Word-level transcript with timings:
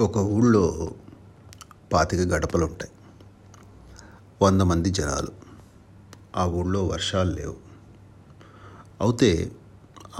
ఒక 0.00 0.18
ఊళ్ళో 0.18 0.90
పాతిక 1.92 2.20
గడపలు 2.20 2.64
ఉంటాయి 2.64 2.90
వంద 4.42 4.60
మంది 4.60 4.90
జనాలు. 4.90 5.28
ఆ 6.36 6.46
ఊళ్ళో 6.46 6.84
వర్షాలు 6.84 7.34
లేవు. 7.34 7.56
అయితే 9.00 9.52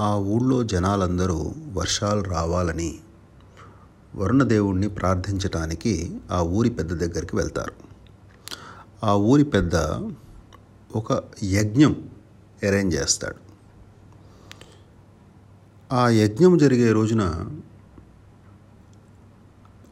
ఆ 0.01 0.17
ఊళ్ళో 0.17 0.63
జనాలందరూ 0.63 1.55
వర్షాలు 1.73 2.21
రావాలని 2.21 2.99
వరుణదేవుణ్ణి 4.15 4.89
ప్రార్థించటానికి 4.89 6.21
ఆ 6.31 6.43
ఊరి 6.43 6.71
పెద్ద 6.71 6.93
దగ్గరికి 6.93 7.37
వెళ్తారు. 7.37 7.73
ఆ 9.05 9.15
ఊరి 9.15 9.45
పెద్ద 9.45 9.77
ఒక 10.97 11.23
యజ్ఞం 11.43 12.11
అరేంజ్ 12.63 12.95
చేస్తాడు. 12.95 13.37
ఆ 15.95 16.09
యజ్ఞం 16.09 16.59
జరిగే 16.59 16.93
రోజున 16.93 17.51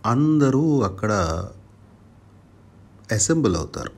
అందరూ 0.06 0.80
అక్కడ 0.80 1.12
అసెంబుల్ 3.12 3.56
అవుతారు. 3.56 3.90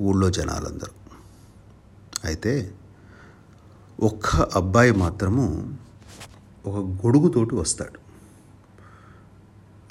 ఊళ్ళో 0.00 0.30
జనాలందరూ. 0.30 1.16
అయితే 2.24 2.74
ఒక్క 4.00 4.26
అబ్బాయి 4.36 4.92
మాత్రము 4.92 5.74
ఒక 6.66 7.06
గొడుగుతోటి 7.06 7.54
వస్తాడు. 7.54 7.98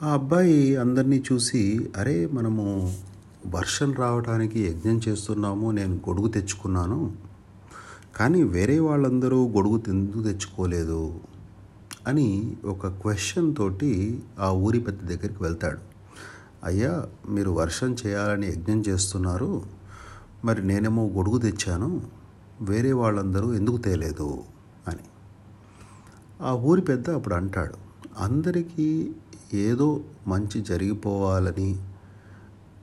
ఆ 0.06 0.14
అబ్బాయి 0.14 0.76
అందరినీ 0.76 1.23
చూసి 1.32 1.90
అరే 1.98 2.26
మనము 2.26 2.95
వర్షం 3.48 3.94
రావడానికి 3.94 4.59
యజ్ఞం 4.59 5.02
చేస్తున్నాము 5.08 5.72
నేను 5.72 5.95
గొడుగు 5.95 6.28
తెచ్చుకున్నాను. 6.28 7.18
కానీ 8.16 8.44
వేరే 8.44 8.80
వాళ్ళందరూ 8.80 9.48
గొడుగు 9.48 9.84
ఎందుకు 9.88 10.23
తెచ్చుకోలేదు. 10.23 11.20
అని 12.08 12.58
ఒక 12.66 12.88
క్వశ్చన్ 12.88 13.56
తోటి 13.56 14.24
ఆ 14.40 14.50
ఊరి 14.50 14.80
పెద్ద 14.80 15.02
దగ్గరికి 15.02 15.44
వెళ్తాడు. 15.44 15.78
అయ్యా 16.64 17.06
మీరు 17.30 17.50
వర్షం 17.50 17.95
చేయాలని 18.06 18.48
యజ్ఞం 18.48 18.81
చేస్తున్నారు. 18.81 19.64
మరి 20.46 20.68
నేనేమో 20.68 21.08
గొడుగు 21.08 21.38
తెచ్చాను. 21.38 22.02
వేరే 22.62 22.94
వాళ్ళందరూ 22.94 23.54
ఎందుకు 23.54 23.78
తేలేదు? 23.78 24.44
అని. 24.88 25.00
ఆ 26.42 26.52
ఊరి 26.54 26.81
పెద్ద 26.81 27.09
అప్పుడు 27.09 27.36
అంటాడు 27.36 27.73
అందరికీ 28.20 29.12
ఏదో 29.53 30.02
మంచి 30.28 30.62
జరిగిపోవాలని 30.62 31.80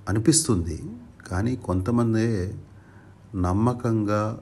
అనిపిస్తుంది. 0.08 0.82
కానీ 1.28 1.56
కొంతమందే 1.56 2.54
నమ్మకంగా 3.34 4.40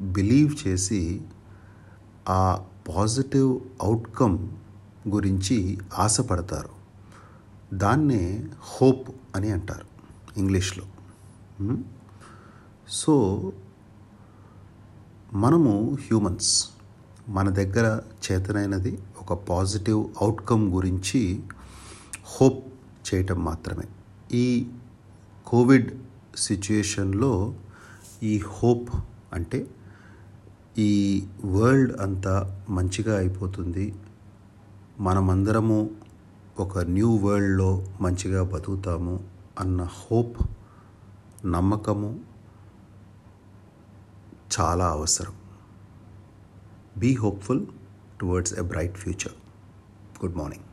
బిలీవ్ 0.00 0.68
చేసి 0.68 1.22
ఆ 2.28 2.64
పాజిటివ్ 2.88 3.60
అవుట్కమ్ 3.82 4.48
గురించి 5.08 5.78
ఆశపడతారు. 5.94 6.68
దాన్నే 7.76 8.48
హోప్ 8.60 9.08
అని 9.36 9.50
అంటారు 9.50 9.86
ఇంగ్లీష్లో. 10.38 10.84
సో 12.88 13.52
మనము 15.32 15.96
హ్యూమన్స్. 16.00 16.68
మన 17.28 17.48
దగ్గర 17.48 18.00
చేతనైనది 18.32 18.98
ఒక 19.20 19.32
పాజిటివ్ 19.32 20.10
అవుట్కమ్ 20.20 20.72
గురించి 20.72 21.42
హోప్ 22.24 22.64
చేయటం 23.14 23.44
మాత్రమే. 23.44 23.84
ఈ 24.32 24.70
కోవిడ్ 25.46 25.98
సిచ్యుయేషన్లో 26.36 27.54
ఈ 28.22 28.38
హోప్ 28.38 28.90
అంటే 29.32 29.66
ఈ 30.78 31.26
వరల్డ్ 31.44 32.00
అంతా 32.00 32.64
మంచిగా 32.70 33.18
అయిపోతుంది. 33.18 33.94
మనమందరము 35.00 35.90
ఒక 36.58 36.78
న్యూ 36.78 37.16
వరల్డ్లో 37.16 37.86
మంచిగా 38.00 38.42
బతుకుతాము 38.42 39.24
అన్న 39.60 39.82
హోప్ 39.82 40.36
నమ్మకము 41.46 42.20
చాలా 44.60 44.88
అవసరం. 44.88 45.32
Be 46.98 47.14
hopeful 47.14 47.66
towards 48.20 48.54
a 48.54 48.62
bright 48.62 48.94
future. 48.94 49.32
Good 50.24 50.36
morning. 50.36 50.64